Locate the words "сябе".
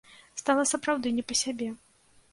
1.45-1.69